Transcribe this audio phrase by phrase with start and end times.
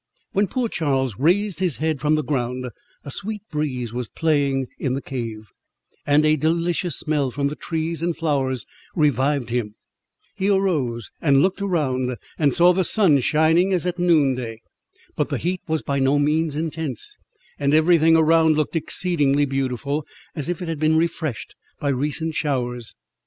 [0.31, 2.67] When poor Charles raised his head from the ground,
[3.05, 5.51] a sweet breeze was playing in the cave,
[6.07, 9.75] and a delicious smell from the trees and flowers revived him;
[10.35, 14.63] he arose, and looked around, and saw the sun shining as at noonday;
[15.15, 17.15] but the heat was by no means intense,
[17.59, 20.03] and every thing around looked exceedingly beautiful,
[20.35, 22.95] as if it had been refreshed by recent showers.